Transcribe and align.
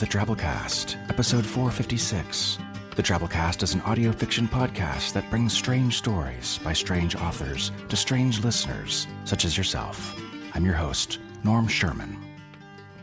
The 0.00 0.06
Drabblecast, 0.06 0.96
episode 1.10 1.44
456. 1.44 2.56
The 2.96 3.02
Drabblecast 3.02 3.62
is 3.62 3.74
an 3.74 3.82
audio 3.82 4.12
fiction 4.12 4.48
podcast 4.48 5.12
that 5.12 5.28
brings 5.28 5.52
strange 5.52 5.98
stories 5.98 6.58
by 6.64 6.72
strange 6.72 7.16
authors 7.16 7.70
to 7.90 7.96
strange 7.96 8.42
listeners, 8.42 9.06
such 9.26 9.44
as 9.44 9.58
yourself. 9.58 10.18
I'm 10.54 10.64
your 10.64 10.72
host, 10.72 11.18
Norm 11.44 11.68
Sherman. 11.68 12.16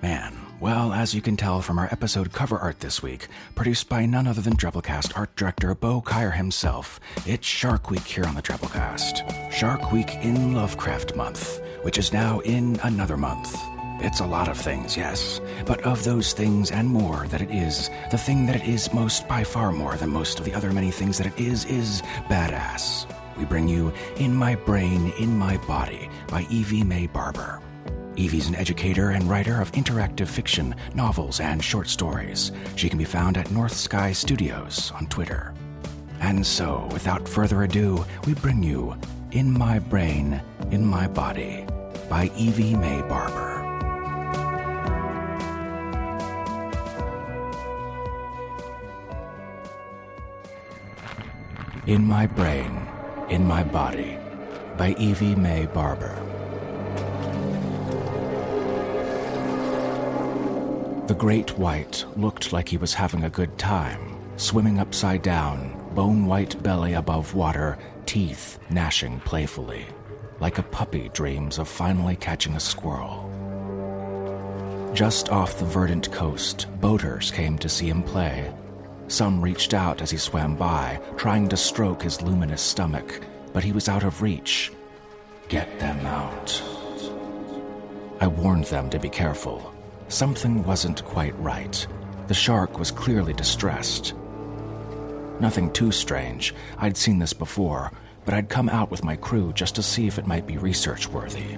Man, 0.02 0.36
well, 0.60 0.92
as 0.92 1.14
you 1.14 1.22
can 1.22 1.38
tell 1.38 1.62
from 1.62 1.78
our 1.78 1.88
episode 1.92 2.34
cover 2.34 2.58
art 2.58 2.80
this 2.80 3.04
week, 3.04 3.28
produced 3.54 3.88
by 3.90 4.08
none 4.08 4.26
other 4.26 4.42
than 4.42 4.56
Drabblecast 4.56 5.16
art 5.16 5.36
director 5.36 5.76
Bo 5.76 6.02
Kaier 6.02 6.34
himself, 6.34 7.00
it's 7.28 7.46
Shark 7.46 7.92
Week 7.92 8.06
here 8.06 8.26
on 8.26 8.34
the 8.34 8.42
Drabblecast. 8.42 9.52
Shark 9.52 9.92
Week 9.92 10.16
in 10.24 10.56
Lovecraft 10.56 11.16
Month, 11.16 11.62
which 11.84 12.00
is 12.00 12.12
now 12.12 12.40
in 12.40 12.80
another 12.82 13.18
month. 13.18 13.56
It's 14.00 14.20
a 14.20 14.26
lot 14.26 14.48
of 14.48 14.58
things, 14.58 14.96
yes. 14.96 15.42
But 15.66 15.82
of 15.82 16.04
those 16.04 16.34
things 16.34 16.70
and 16.70 16.88
more 16.88 17.28
that 17.30 17.42
it 17.42 17.50
is, 17.50 17.90
the 18.12 18.18
thing 18.18 18.46
that 18.46 18.56
it 18.56 18.68
is 18.68 18.94
most 18.94 19.28
by 19.28 19.44
far 19.44 19.72
more 19.72 19.96
than 19.96 20.12
most 20.12 20.38
of 20.38 20.46
the 20.46 20.54
other 20.54 20.72
many 20.72 20.92
things 20.92 21.18
that 21.18 21.26
it 21.26 21.40
is, 21.40 21.66
is 21.66 22.04
badass. 22.30 23.08
We 23.38 23.46
bring 23.46 23.68
you 23.68 23.92
In 24.18 24.36
My 24.36 24.54
Brain, 24.54 25.12
In 25.20 25.36
My 25.36 25.58
Body 25.66 26.10
by 26.28 26.46
Evie 26.52 26.84
Mae 26.84 27.08
Barber. 27.08 27.60
Evie's 28.18 28.48
an 28.48 28.56
educator 28.56 29.12
and 29.12 29.24
writer 29.30 29.60
of 29.60 29.72
interactive 29.72 30.28
fiction, 30.28 30.76
novels, 30.94 31.40
and 31.40 31.64
short 31.64 31.88
stories. 31.88 32.52
She 32.76 32.90
can 32.90 33.00
be 33.00 33.06
found 33.06 33.36
at 33.36 33.50
North 33.50 33.74
Sky 33.74 34.12
Studios 34.12 34.92
on 34.96 35.08
Twitter. 35.08 35.54
And 36.20 36.46
so, 36.46 36.88
without 36.92 37.28
further 37.28 37.64
ado, 37.64 38.06
we 38.26 38.36
bring 38.36 38.62
you 38.62 38.96
In 39.32 39.52
My 39.52 39.80
Brain, 39.80 40.42
In 40.70 40.86
My 40.86 41.08
Body 41.08 41.66
by 42.10 42.32
Evie 42.36 42.76
Mae 42.76 43.02
Barber. 43.02 43.57
In 51.88 52.06
My 52.06 52.28
Brain, 52.28 52.86
In 53.30 53.48
My 53.48 53.64
Body 53.64 54.18
by 54.76 54.94
Evie 55.00 55.36
Mae 55.36 55.68
Barber. 55.68 56.22
The 61.08 61.16
great 61.16 61.58
white 61.58 62.04
looked 62.18 62.52
like 62.52 62.68
he 62.68 62.76
was 62.76 62.94
having 62.94 63.24
a 63.24 63.30
good 63.30 63.58
time, 63.58 64.18
swimming 64.36 64.80
upside 64.80 65.22
down, 65.22 65.82
bone 65.96 66.26
white 66.26 66.62
belly 66.62 66.92
above 66.92 67.34
water, 67.36 67.78
teeth 68.06 68.60
gnashing 68.70 69.22
playfully, 69.22 69.86
like 70.42 70.58
a 70.58 70.64
puppy 70.64 71.10
dreams 71.14 71.58
of 71.58 71.70
finally 71.70 72.18
catching 72.18 72.56
a 72.56 72.60
squirrel. 72.60 73.32
Just 74.94 75.30
off 75.30 75.58
the 75.58 75.64
verdant 75.64 76.12
coast, 76.12 76.68
boaters 76.82 77.32
came 77.32 77.58
to 77.60 77.70
see 77.70 77.88
him 77.88 78.04
play. 78.04 78.54
Some 79.08 79.42
reached 79.42 79.74
out 79.74 80.02
as 80.02 80.12
he 80.12 80.18
swam 80.18 80.56
by, 80.56 81.00
trying 81.16 81.48
to 81.50 81.58
stroke 81.58 82.02
his 82.02 82.22
luminous 82.22 82.62
stomach, 82.62 83.22
but 83.54 83.64
he 83.64 83.72
was 83.72 83.88
out 83.88 84.04
of 84.04 84.22
reach. 84.22 84.72
Get 85.48 85.80
them 85.80 86.06
out. 86.06 86.62
I 88.20 88.28
warned 88.28 88.66
them 88.66 88.90
to 88.90 89.00
be 89.00 89.10
careful. 89.10 89.74
Something 90.10 90.64
wasn't 90.64 91.06
quite 91.06 91.38
right. 91.40 91.88
The 92.28 92.34
shark 92.34 92.78
was 92.78 92.92
clearly 92.92 93.34
distressed. 93.34 94.14
Nothing 95.40 95.72
too 95.72 95.92
strange. 95.92 96.54
I'd 96.78 96.98
seen 96.98 97.20
this 97.20 97.34
before, 97.34 97.92
but 98.26 98.34
I'd 98.34 98.50
come 98.50 98.68
out 98.68 98.92
with 98.92 99.04
my 99.04 99.16
crew 99.16 99.54
just 99.54 99.76
to 99.76 99.84
see 99.84 100.08
if 100.08 100.18
it 100.18 100.28
might 100.28 100.46
be 100.46 100.58
research 100.58 101.08
worthy. 101.08 101.58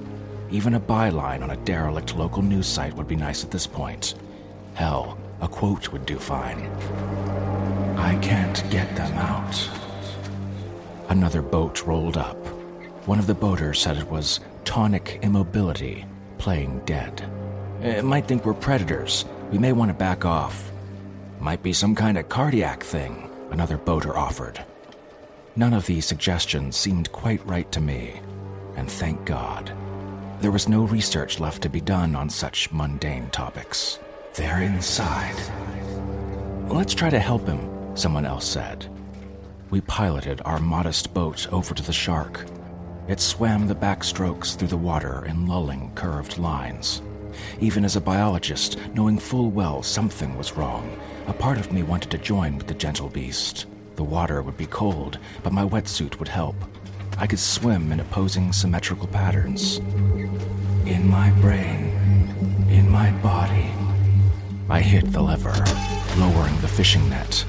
Even 0.52 0.76
a 0.76 0.80
byline 0.80 1.42
on 1.42 1.52
a 1.52 1.58
derelict 1.58 2.16
local 2.16 2.44
news 2.44 2.68
site 2.68 2.96
would 2.96 3.08
be 3.08 3.16
nice 3.16 3.44
at 3.44 3.52
this 3.52 3.66
point. 3.66 4.14
Hell, 4.76 5.18
a 5.42 5.48
quote 5.48 5.92
would 5.92 6.06
do 6.06 6.20
fine. 6.20 6.70
I 8.00 8.16
can't 8.22 8.64
get 8.72 8.96
them 8.96 9.14
out. 9.18 9.70
Another 11.10 11.42
boat 11.42 11.86
rolled 11.86 12.18
up. 12.18 12.38
One 13.06 13.20
of 13.20 13.28
the 13.28 13.34
boaters 13.36 13.80
said 13.80 13.98
it 13.98 14.10
was 14.10 14.40
tonic 14.64 15.20
immobility, 15.22 16.06
playing 16.38 16.82
dead. 16.86 17.24
It 17.82 18.06
might 18.06 18.28
think 18.28 18.46
we're 18.46 18.54
predators. 18.54 19.26
We 19.52 19.58
may 19.58 19.74
want 19.74 19.90
to 19.90 19.94
back 19.94 20.26
off. 20.26 20.72
Might 21.40 21.64
be 21.64 21.74
some 21.74 21.96
kind 21.96 22.18
of 22.18 22.30
cardiac 22.30 22.84
thing, 22.84 23.30
another 23.52 23.78
boater 23.78 24.18
offered. 24.18 24.64
None 25.56 25.74
of 25.74 25.86
these 25.86 26.06
suggestions 26.06 26.78
seemed 26.78 27.12
quite 27.12 27.46
right 27.46 27.70
to 27.72 27.82
me, 27.82 28.22
and 28.76 28.90
thank 28.90 29.26
God. 29.26 29.72
There 30.40 30.52
was 30.52 30.70
no 30.70 30.84
research 30.84 31.40
left 31.40 31.62
to 31.64 31.70
be 31.70 31.82
done 31.82 32.16
on 32.16 32.30
such 32.30 32.72
mundane 32.72 33.30
topics. 33.30 34.00
They're 34.36 34.62
inside. 34.62 35.36
Let's 36.68 36.94
try 36.94 37.10
to 37.10 37.20
help 37.20 37.48
him, 37.48 37.60
someone 37.96 38.26
else 38.26 38.48
said. 38.48 38.86
We 39.70 39.82
piloted 39.82 40.42
our 40.46 40.60
modest 40.60 41.14
boat 41.14 41.48
over 41.52 41.76
to 41.76 41.84
the 41.84 41.94
shark. 41.94 42.46
It 43.08 43.20
swam 43.20 43.68
the 43.68 43.76
backstrokes 43.76 44.56
through 44.56 44.70
the 44.70 44.78
water 44.78 45.26
in 45.26 45.48
lulling, 45.48 45.92
curved 45.96 46.38
lines. 46.38 47.02
Even 47.60 47.86
as 47.86 47.96
a 47.96 48.02
biologist, 48.02 48.78
knowing 48.94 49.18
full 49.18 49.50
well 49.52 49.84
something 49.84 50.38
was 50.38 50.54
wrong, 50.54 51.00
a 51.28 51.34
part 51.34 51.58
of 51.58 51.72
me 51.72 51.84
wanted 51.84 52.12
to 52.12 52.18
join 52.18 52.58
with 52.58 52.68
the 52.68 52.74
gentle 52.74 53.10
beast. 53.10 53.68
The 53.96 54.04
water 54.04 54.42
would 54.42 54.58
be 54.58 54.66
cold, 54.66 55.20
but 55.44 55.54
my 55.54 55.64
wetsuit 55.64 56.18
would 56.20 56.28
help. 56.28 56.56
I 57.18 57.28
could 57.28 57.40
swim 57.40 57.92
in 57.92 58.00
opposing 58.00 58.54
symmetrical 58.54 59.08
patterns. 59.08 59.78
In 60.86 61.08
my 61.10 61.32
brain, 61.42 61.94
in 62.70 62.90
my 62.90 63.12
body. 63.22 63.72
I 64.70 64.82
hit 64.82 65.12
the 65.12 65.22
lever, 65.22 65.54
lowering 66.18 66.60
the 66.62 66.68
fishing 66.68 67.10
net. 67.10 67.46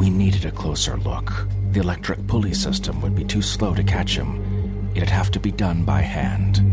We 0.00 0.08
needed 0.08 0.46
a 0.46 0.50
closer 0.50 0.96
look. 0.96 1.30
The 1.72 1.80
electric 1.80 2.26
pulley 2.26 2.54
system 2.54 3.02
would 3.02 3.14
be 3.14 3.22
too 3.22 3.42
slow 3.42 3.74
to 3.74 3.84
catch 3.84 4.16
him. 4.16 4.90
It'd 4.94 5.10
have 5.10 5.30
to 5.32 5.38
be 5.38 5.52
done 5.52 5.84
by 5.84 6.00
hand. 6.00 6.64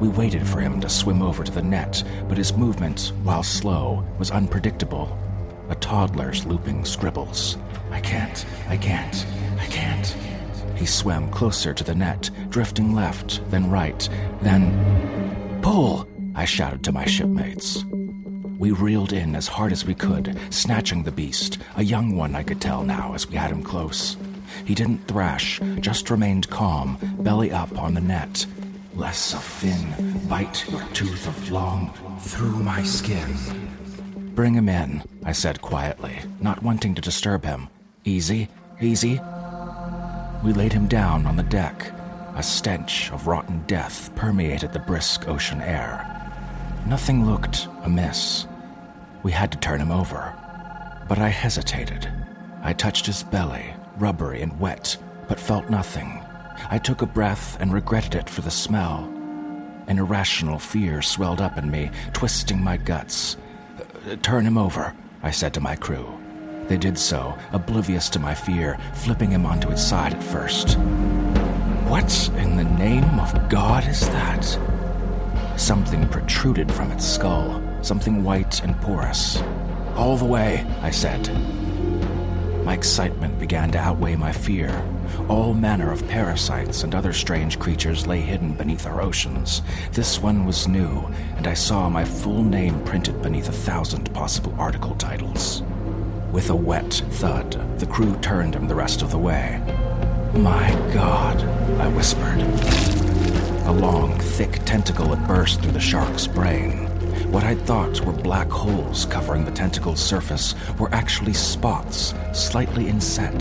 We 0.00 0.06
waited 0.06 0.46
for 0.46 0.60
him 0.60 0.80
to 0.82 0.88
swim 0.88 1.20
over 1.20 1.42
to 1.42 1.50
the 1.50 1.64
net, 1.64 2.04
but 2.28 2.38
his 2.38 2.56
movement, 2.56 3.10
while 3.24 3.42
slow, 3.42 4.06
was 4.20 4.30
unpredictable. 4.30 5.18
A 5.68 5.74
toddler's 5.74 6.46
looping 6.46 6.84
scribbles. 6.84 7.58
I 7.90 7.98
can't, 7.98 8.46
I 8.68 8.76
can't, 8.76 9.26
I 9.58 9.66
can't. 9.66 10.06
He 10.76 10.86
swam 10.86 11.28
closer 11.28 11.74
to 11.74 11.82
the 11.82 11.96
net, 11.96 12.30
drifting 12.50 12.94
left, 12.94 13.40
then 13.50 13.68
right, 13.68 14.08
then. 14.42 15.60
Pull! 15.60 16.06
I 16.36 16.44
shouted 16.44 16.84
to 16.84 16.92
my 16.92 17.04
shipmates. 17.04 17.84
We 18.58 18.70
reeled 18.70 19.12
in 19.12 19.34
as 19.34 19.48
hard 19.48 19.72
as 19.72 19.84
we 19.84 19.94
could, 19.94 20.38
snatching 20.50 21.02
the 21.02 21.10
beast, 21.10 21.58
a 21.76 21.82
young 21.82 22.16
one 22.16 22.34
I 22.34 22.42
could 22.42 22.60
tell 22.60 22.84
now 22.84 23.14
as 23.14 23.28
we 23.28 23.36
had 23.36 23.50
him 23.50 23.62
close. 23.62 24.16
He 24.64 24.74
didn't 24.74 25.08
thrash, 25.08 25.60
just 25.80 26.10
remained 26.10 26.48
calm, 26.50 26.98
belly 27.18 27.50
up 27.50 27.76
on 27.78 27.94
the 27.94 28.00
net. 28.00 28.46
Less 28.94 29.34
of 29.34 29.42
fin, 29.42 30.28
bite 30.28 30.68
your 30.70 30.82
tooth 30.92 31.26
of 31.26 31.50
long 31.50 31.92
through 32.20 32.62
my 32.62 32.82
skin. 32.84 33.34
Bring 34.34 34.54
him 34.54 34.68
in, 34.68 35.02
I 35.24 35.32
said 35.32 35.60
quietly, 35.60 36.18
not 36.40 36.62
wanting 36.62 36.94
to 36.94 37.02
disturb 37.02 37.44
him. 37.44 37.68
Easy, 38.04 38.48
easy. 38.80 39.20
We 40.44 40.52
laid 40.52 40.72
him 40.72 40.86
down 40.86 41.26
on 41.26 41.36
the 41.36 41.42
deck. 41.42 41.92
A 42.36 42.42
stench 42.42 43.10
of 43.12 43.26
rotten 43.26 43.64
death 43.66 44.14
permeated 44.14 44.72
the 44.72 44.80
brisk 44.80 45.28
ocean 45.28 45.60
air. 45.60 46.23
Nothing 46.86 47.24
looked 47.24 47.66
amiss. 47.82 48.46
We 49.22 49.32
had 49.32 49.50
to 49.52 49.58
turn 49.58 49.80
him 49.80 49.90
over. 49.90 50.34
But 51.08 51.18
I 51.18 51.28
hesitated. 51.28 52.06
I 52.62 52.74
touched 52.74 53.06
his 53.06 53.22
belly, 53.22 53.74
rubbery 53.96 54.42
and 54.42 54.60
wet, 54.60 54.96
but 55.26 55.40
felt 55.40 55.70
nothing. 55.70 56.22
I 56.70 56.78
took 56.78 57.00
a 57.00 57.06
breath 57.06 57.58
and 57.58 57.72
regretted 57.72 58.14
it 58.14 58.28
for 58.28 58.42
the 58.42 58.50
smell. 58.50 59.10
An 59.86 59.98
irrational 59.98 60.58
fear 60.58 61.00
swelled 61.00 61.40
up 61.40 61.56
in 61.56 61.70
me, 61.70 61.90
twisting 62.12 62.62
my 62.62 62.76
guts. 62.76 63.38
Uh, 64.06 64.16
turn 64.16 64.44
him 64.46 64.58
over, 64.58 64.94
I 65.22 65.30
said 65.30 65.54
to 65.54 65.60
my 65.60 65.76
crew. 65.76 66.18
They 66.68 66.76
did 66.76 66.98
so, 66.98 67.36
oblivious 67.52 68.10
to 68.10 68.18
my 68.18 68.34
fear, 68.34 68.78
flipping 68.92 69.30
him 69.30 69.46
onto 69.46 69.70
its 69.70 69.82
side 69.82 70.12
at 70.12 70.22
first. 70.22 70.78
What 71.88 72.30
in 72.36 72.56
the 72.56 72.64
name 72.64 73.18
of 73.18 73.48
God 73.48 73.86
is 73.86 74.06
that? 74.08 74.73
Something 75.56 76.08
protruded 76.08 76.70
from 76.72 76.90
its 76.90 77.06
skull, 77.06 77.62
something 77.80 78.24
white 78.24 78.62
and 78.62 78.78
porous. 78.80 79.40
All 79.94 80.16
the 80.16 80.24
way, 80.24 80.66
I 80.82 80.90
said. 80.90 81.30
My 82.64 82.74
excitement 82.74 83.38
began 83.38 83.70
to 83.72 83.78
outweigh 83.78 84.16
my 84.16 84.32
fear. 84.32 84.84
All 85.28 85.54
manner 85.54 85.92
of 85.92 86.06
parasites 86.08 86.82
and 86.82 86.94
other 86.94 87.12
strange 87.12 87.58
creatures 87.58 88.06
lay 88.06 88.20
hidden 88.20 88.54
beneath 88.54 88.86
our 88.86 89.00
oceans. 89.00 89.62
This 89.92 90.18
one 90.18 90.44
was 90.44 90.66
new, 90.66 91.08
and 91.36 91.46
I 91.46 91.54
saw 91.54 91.88
my 91.88 92.04
full 92.04 92.42
name 92.42 92.82
printed 92.84 93.22
beneath 93.22 93.48
a 93.48 93.52
thousand 93.52 94.12
possible 94.14 94.54
article 94.58 94.94
titles. 94.96 95.62
With 96.32 96.50
a 96.50 96.56
wet 96.56 97.02
thud, 97.10 97.78
the 97.78 97.86
crew 97.86 98.16
turned 98.16 98.56
him 98.56 98.66
the 98.66 98.74
rest 98.74 99.02
of 99.02 99.10
the 99.10 99.18
way. 99.18 99.60
My 100.34 100.70
God, 100.92 101.40
I 101.80 101.86
whispered. 101.88 102.93
A 103.66 103.72
long, 103.72 104.18
thick 104.18 104.60
tentacle 104.66 105.14
had 105.14 105.26
burst 105.26 105.62
through 105.62 105.72
the 105.72 105.80
shark's 105.80 106.26
brain. 106.26 106.86
What 107.32 107.44
I'd 107.44 107.62
thought 107.62 108.00
were 108.02 108.12
black 108.12 108.50
holes 108.50 109.06
covering 109.06 109.46
the 109.46 109.50
tentacle's 109.50 110.02
surface 110.02 110.54
were 110.78 110.94
actually 110.94 111.32
spots, 111.32 112.12
slightly 112.34 112.88
inset. 112.88 113.38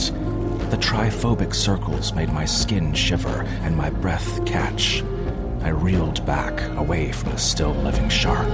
The 0.72 0.78
triphobic 0.78 1.54
circles 1.54 2.14
made 2.14 2.32
my 2.32 2.46
skin 2.46 2.94
shiver 2.94 3.44
and 3.64 3.76
my 3.76 3.90
breath 3.90 4.46
catch. 4.46 5.04
I 5.62 5.70
reeled 5.70 6.26
back, 6.26 6.62
away 6.78 7.12
from 7.12 7.32
the 7.32 7.38
still 7.38 7.74
living 7.74 8.08
shark. 8.08 8.50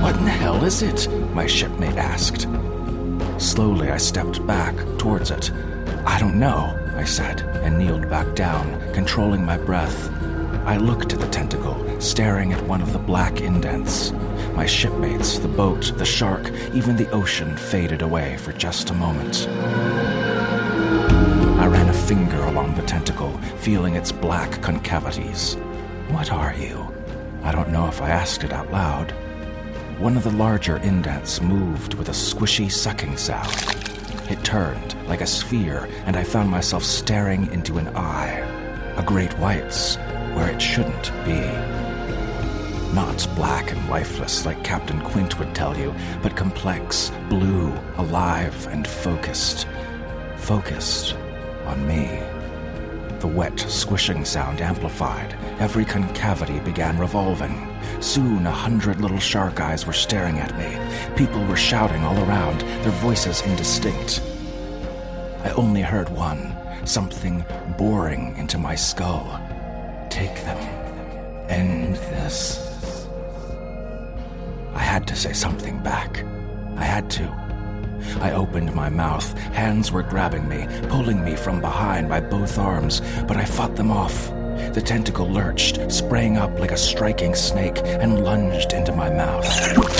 What 0.00 0.16
in 0.16 0.24
the 0.24 0.30
hell 0.30 0.64
is 0.64 0.82
it? 0.82 1.10
My 1.34 1.46
shipmate 1.46 1.96
asked. 1.96 2.46
Slowly, 3.38 3.90
I 3.90 3.96
stepped 3.96 4.46
back 4.46 4.76
towards 4.96 5.32
it. 5.32 5.50
I 6.06 6.18
don't 6.20 6.38
know, 6.38 6.76
I 6.96 7.04
said, 7.04 7.40
and 7.62 7.78
kneeled 7.78 8.08
back 8.10 8.34
down, 8.34 8.92
controlling 8.92 9.44
my 9.44 9.56
breath. 9.56 10.10
I 10.66 10.76
looked 10.76 11.12
at 11.12 11.20
the 11.20 11.28
tentacle, 11.28 12.00
staring 12.00 12.52
at 12.52 12.62
one 12.66 12.82
of 12.82 12.92
the 12.92 12.98
black 12.98 13.40
indents. 13.40 14.12
My 14.54 14.66
shipmates, 14.66 15.38
the 15.38 15.48
boat, 15.48 15.92
the 15.96 16.04
shark, 16.04 16.50
even 16.74 16.96
the 16.96 17.10
ocean 17.10 17.56
faded 17.56 18.02
away 18.02 18.36
for 18.36 18.52
just 18.52 18.90
a 18.90 18.94
moment. 18.94 19.48
I 21.58 21.66
ran 21.66 21.88
a 21.88 21.92
finger 21.92 22.42
along 22.44 22.74
the 22.74 22.82
tentacle, 22.82 23.36
feeling 23.58 23.94
its 23.94 24.12
black 24.12 24.60
concavities. 24.62 25.54
What 26.08 26.30
are 26.32 26.54
you? 26.54 26.92
I 27.42 27.52
don't 27.52 27.70
know 27.70 27.88
if 27.88 28.02
I 28.02 28.10
asked 28.10 28.44
it 28.44 28.52
out 28.52 28.70
loud. 28.70 29.12
One 29.98 30.16
of 30.16 30.24
the 30.24 30.30
larger 30.32 30.76
indents 30.78 31.40
moved 31.40 31.94
with 31.94 32.08
a 32.08 32.12
squishy 32.12 32.70
sucking 32.70 33.16
sound. 33.16 33.54
It 34.30 34.44
turned 34.44 34.94
like 35.10 35.20
a 35.20 35.26
sphere, 35.26 35.88
and 36.06 36.16
I 36.16 36.22
found 36.22 36.48
myself 36.48 36.84
staring 36.84 37.52
into 37.52 37.78
an 37.78 37.88
eye. 37.96 38.30
A 38.96 39.02
great 39.02 39.32
white's, 39.38 39.96
where 40.34 40.48
it 40.48 40.62
shouldn't 40.62 41.12
be. 41.24 41.40
Not 42.94 43.28
black 43.34 43.72
and 43.72 43.88
lifeless 43.90 44.46
like 44.46 44.62
Captain 44.62 45.00
Quint 45.00 45.38
would 45.40 45.52
tell 45.52 45.76
you, 45.76 45.92
but 46.22 46.36
complex, 46.36 47.10
blue, 47.28 47.72
alive, 47.96 48.68
and 48.68 48.86
focused. 48.86 49.66
Focused 50.36 51.16
on 51.66 51.86
me. 51.88 52.20
The 53.18 53.26
wet, 53.26 53.58
squishing 53.58 54.24
sound 54.24 54.60
amplified. 54.60 55.36
Every 55.58 55.84
concavity 55.84 56.60
began 56.60 56.98
revolving. 56.98 57.68
Soon, 58.00 58.46
a 58.46 58.52
hundred 58.52 59.00
little 59.00 59.18
shark 59.18 59.60
eyes 59.60 59.86
were 59.86 59.92
staring 59.92 60.38
at 60.38 60.56
me. 60.56 61.16
People 61.16 61.44
were 61.46 61.56
shouting 61.56 62.04
all 62.04 62.18
around, 62.24 62.60
their 62.60 62.92
voices 62.92 63.42
indistinct. 63.42 64.22
I 65.44 65.50
only 65.56 65.80
heard 65.80 66.08
one, 66.10 66.54
something 66.84 67.44
boring 67.78 68.36
into 68.36 68.58
my 68.58 68.74
skull. 68.74 69.40
Take 70.10 70.34
them. 70.44 70.58
End 71.48 71.96
this. 71.96 73.06
I 74.74 74.80
had 74.80 75.06
to 75.08 75.16
say 75.16 75.32
something 75.32 75.82
back. 75.82 76.24
I 76.76 76.84
had 76.84 77.10
to. 77.10 77.24
I 78.20 78.32
opened 78.32 78.74
my 78.74 78.88
mouth. 78.88 79.32
Hands 79.54 79.90
were 79.90 80.02
grabbing 80.02 80.48
me, 80.48 80.66
pulling 80.88 81.24
me 81.24 81.36
from 81.36 81.60
behind 81.60 82.08
by 82.08 82.20
both 82.20 82.58
arms, 82.58 83.00
but 83.26 83.36
I 83.36 83.44
fought 83.44 83.76
them 83.76 83.90
off. 83.90 84.28
The 84.74 84.82
tentacle 84.84 85.28
lurched, 85.28 85.90
sprang 85.90 86.36
up 86.36 86.58
like 86.58 86.72
a 86.72 86.76
striking 86.76 87.34
snake, 87.34 87.78
and 87.84 88.24
lunged 88.24 88.72
into 88.72 88.92
my 88.92 89.10
mouth. 89.10 89.99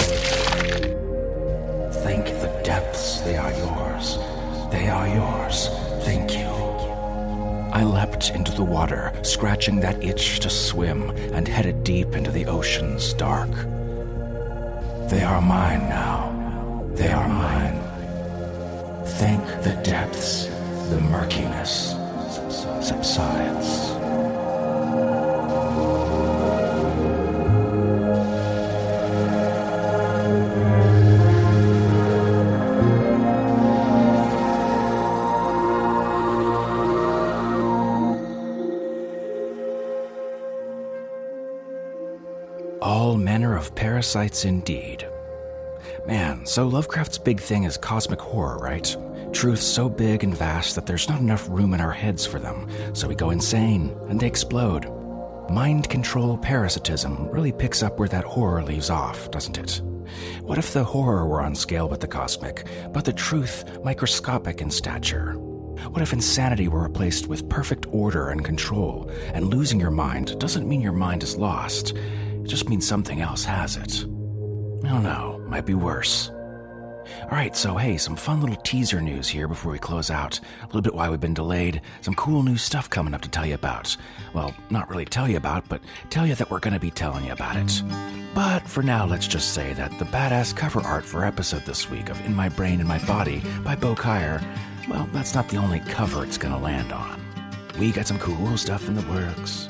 Into 8.28 8.52
the 8.52 8.62
water, 8.62 9.18
scratching 9.22 9.80
that 9.80 10.04
itch 10.04 10.40
to 10.40 10.50
swim, 10.50 11.08
and 11.32 11.48
headed 11.48 11.82
deep 11.82 12.14
into 12.14 12.30
the 12.30 12.44
ocean's 12.44 13.14
dark. 13.14 13.50
They 15.08 15.22
are 15.22 15.40
mine 15.40 15.88
now. 15.88 16.30
They 16.94 17.10
are 17.10 17.28
mine. 17.28 17.80
Thank 19.18 19.42
the 19.62 19.80
depths, 19.82 20.44
the 20.90 21.00
murkiness 21.00 21.92
subsides. 22.86 23.59
Parasites 43.74 44.44
indeed. 44.44 45.06
Man, 46.06 46.44
so 46.46 46.66
Lovecraft's 46.66 47.18
big 47.18 47.40
thing 47.40 47.64
is 47.64 47.76
cosmic 47.76 48.20
horror, 48.20 48.58
right? 48.58 48.96
Truths 49.32 49.64
so 49.64 49.88
big 49.88 50.24
and 50.24 50.36
vast 50.36 50.74
that 50.74 50.86
there's 50.86 51.08
not 51.08 51.20
enough 51.20 51.48
room 51.48 51.74
in 51.74 51.80
our 51.80 51.92
heads 51.92 52.26
for 52.26 52.38
them, 52.38 52.68
so 52.94 53.06
we 53.06 53.14
go 53.14 53.30
insane 53.30 53.96
and 54.08 54.18
they 54.18 54.26
explode. 54.26 54.86
Mind 55.50 55.88
control 55.88 56.38
parasitism 56.38 57.28
really 57.28 57.52
picks 57.52 57.82
up 57.82 57.98
where 57.98 58.08
that 58.08 58.24
horror 58.24 58.62
leaves 58.62 58.90
off, 58.90 59.30
doesn't 59.30 59.58
it? 59.58 59.82
What 60.42 60.58
if 60.58 60.72
the 60.72 60.84
horror 60.84 61.26
were 61.26 61.40
on 61.40 61.54
scale 61.54 61.88
with 61.88 62.00
the 62.00 62.08
cosmic, 62.08 62.66
but 62.92 63.04
the 63.04 63.12
truth 63.12 63.64
microscopic 63.84 64.60
in 64.60 64.70
stature? 64.70 65.32
What 65.88 66.02
if 66.02 66.12
insanity 66.12 66.68
were 66.68 66.82
replaced 66.82 67.26
with 67.26 67.48
perfect 67.48 67.86
order 67.90 68.28
and 68.28 68.44
control, 68.44 69.10
and 69.32 69.46
losing 69.46 69.80
your 69.80 69.90
mind 69.90 70.38
doesn't 70.38 70.68
mean 70.68 70.80
your 70.80 70.92
mind 70.92 71.22
is 71.22 71.36
lost? 71.36 71.96
Just 72.50 72.68
means 72.68 72.84
something 72.84 73.20
else 73.20 73.44
has 73.44 73.76
it. 73.76 74.04
I 74.84 74.88
don't 74.88 75.04
know, 75.04 75.40
might 75.46 75.64
be 75.66 75.74
worse. 75.74 76.32
Alright, 77.22 77.54
so 77.54 77.76
hey, 77.76 77.96
some 77.96 78.16
fun 78.16 78.40
little 78.40 78.56
teaser 78.56 79.00
news 79.00 79.28
here 79.28 79.46
before 79.46 79.70
we 79.70 79.78
close 79.78 80.10
out. 80.10 80.40
A 80.60 80.66
little 80.66 80.82
bit 80.82 80.92
why 80.92 81.08
we've 81.08 81.20
been 81.20 81.32
delayed. 81.32 81.80
Some 82.00 82.16
cool 82.16 82.42
new 82.42 82.56
stuff 82.56 82.90
coming 82.90 83.14
up 83.14 83.20
to 83.20 83.28
tell 83.28 83.46
you 83.46 83.54
about. 83.54 83.96
Well, 84.34 84.52
not 84.68 84.90
really 84.90 85.04
tell 85.04 85.28
you 85.28 85.36
about, 85.36 85.68
but 85.68 85.80
tell 86.10 86.26
you 86.26 86.34
that 86.34 86.50
we're 86.50 86.58
to 86.58 86.80
be 86.80 86.90
telling 86.90 87.24
you 87.24 87.30
about 87.30 87.54
it. 87.54 87.84
But 88.34 88.66
for 88.66 88.82
now, 88.82 89.06
let's 89.06 89.28
just 89.28 89.54
say 89.54 89.72
that 89.74 89.96
the 90.00 90.06
badass 90.06 90.56
cover 90.56 90.80
art 90.80 91.04
for 91.04 91.24
episode 91.24 91.64
this 91.66 91.88
week 91.88 92.10
of 92.10 92.20
In 92.26 92.34
My 92.34 92.48
Brain 92.48 92.80
and 92.80 92.88
My 92.88 92.98
Body 93.06 93.44
by 93.62 93.76
Bo 93.76 93.94
Kaier, 93.94 94.44
well, 94.88 95.08
that's 95.12 95.36
not 95.36 95.48
the 95.50 95.56
only 95.56 95.78
cover 95.78 96.24
it's 96.24 96.36
gonna 96.36 96.58
land 96.58 96.90
on. 96.92 97.20
We 97.78 97.92
got 97.92 98.08
some 98.08 98.18
cool 98.18 98.56
stuff 98.56 98.88
in 98.88 98.96
the 98.96 99.08
works. 99.08 99.68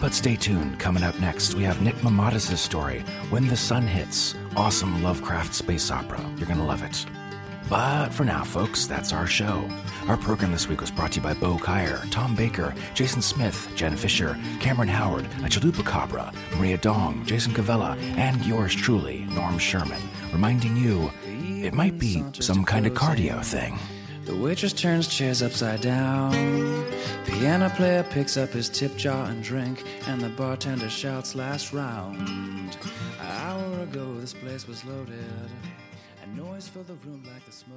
But 0.00 0.12
stay 0.12 0.36
tuned. 0.36 0.78
Coming 0.78 1.02
up 1.02 1.18
next, 1.20 1.54
we 1.54 1.64
have 1.64 1.80
Nick 1.80 1.96
Mamadis' 1.96 2.58
story, 2.58 3.00
When 3.30 3.46
the 3.46 3.56
Sun 3.56 3.86
Hits. 3.86 4.34
Awesome 4.54 5.02
Lovecraft 5.02 5.54
space 5.54 5.90
opera. 5.90 6.20
You're 6.36 6.48
gonna 6.48 6.66
love 6.66 6.82
it. 6.82 7.06
But 7.68 8.10
for 8.10 8.24
now, 8.24 8.44
folks, 8.44 8.86
that's 8.86 9.12
our 9.12 9.26
show. 9.26 9.68
Our 10.06 10.16
program 10.16 10.52
this 10.52 10.68
week 10.68 10.80
was 10.80 10.90
brought 10.90 11.12
to 11.12 11.16
you 11.16 11.22
by 11.22 11.34
Bo 11.34 11.56
Kaier, 11.56 12.08
Tom 12.10 12.36
Baker, 12.36 12.72
Jason 12.94 13.20
Smith, 13.20 13.68
Jen 13.74 13.96
Fisher, 13.96 14.38
Cameron 14.60 14.88
Howard, 14.88 15.24
a 15.24 15.48
Chalupa 15.48 15.84
Cabra, 15.84 16.32
Maria 16.56 16.78
Dong, 16.78 17.24
Jason 17.24 17.52
Cavella, 17.52 17.96
and 18.16 18.44
yours 18.46 18.74
truly, 18.74 19.26
Norm 19.30 19.58
Sherman, 19.58 20.02
reminding 20.32 20.76
you 20.76 21.10
it 21.24 21.74
might 21.74 21.98
be 21.98 22.22
some 22.38 22.64
kind 22.64 22.86
of 22.86 22.92
cardio 22.92 23.44
thing. 23.44 23.76
The 24.26 24.34
waitress 24.34 24.72
turns 24.72 25.06
chairs 25.06 25.40
upside 25.40 25.82
down. 25.82 26.32
Piano 27.26 27.70
player 27.70 28.02
picks 28.02 28.36
up 28.36 28.50
his 28.50 28.68
tip 28.68 28.96
jar 28.96 29.26
and 29.26 29.40
drink, 29.40 29.84
and 30.08 30.20
the 30.20 30.28
bartender 30.30 30.90
shouts 30.90 31.36
last 31.36 31.72
round. 31.72 32.18
An 32.18 32.76
hour 33.20 33.82
ago, 33.82 34.18
this 34.18 34.34
place 34.34 34.66
was 34.66 34.84
loaded, 34.84 35.48
and 36.20 36.36
noise 36.36 36.66
filled 36.66 36.88
the 36.88 36.94
room 37.06 37.22
like 37.32 37.46
the 37.46 37.52
smoke. 37.52 37.76